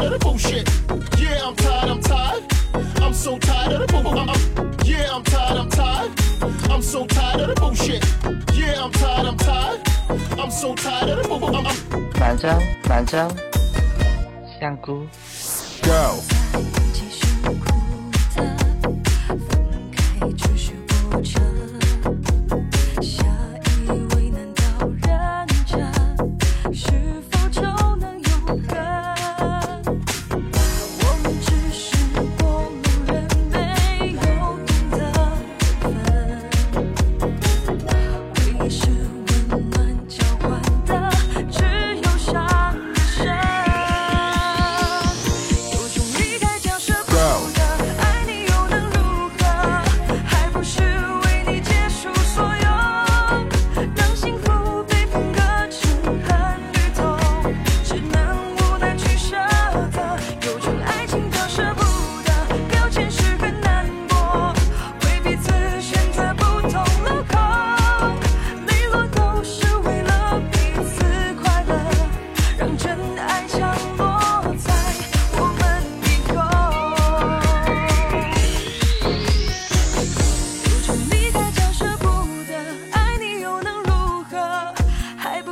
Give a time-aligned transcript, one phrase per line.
[0.00, 0.68] tired of the bullshit.
[1.20, 2.44] Yeah, I'm tired, I'm tired.
[3.02, 4.86] I'm so tired of the bullshit.
[4.86, 6.10] Yeah, I'm tired, I'm tired.
[6.70, 8.04] I'm so tired of the bullshit.
[8.54, 9.80] Yeah, I'm tired, I'm tired.
[10.38, 12.18] I'm so tired of the bullshit.
[12.18, 12.48] 满洲，
[12.88, 13.28] 满洲，
[14.58, 15.06] 香菇。
[15.82, 16.39] Go.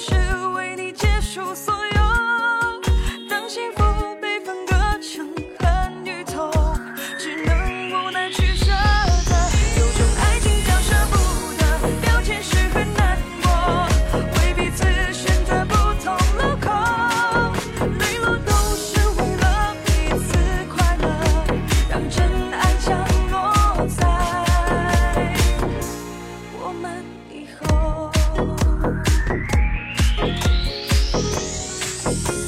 [0.00, 0.29] shoes.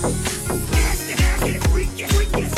[0.00, 2.51] Nasty, nasty, freaky, freaky.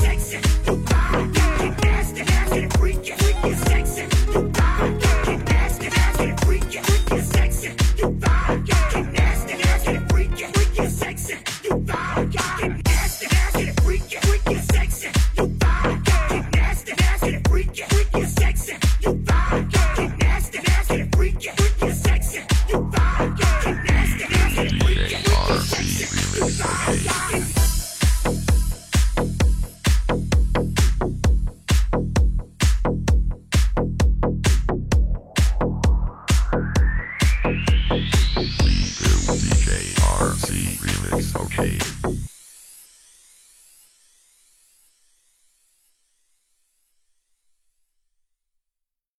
[40.54, 42.33] Remix, okay.